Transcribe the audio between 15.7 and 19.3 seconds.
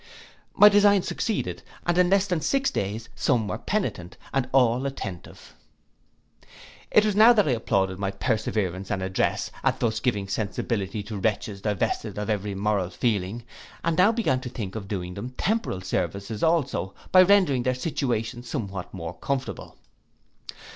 services also, by rendering their situation somewhat more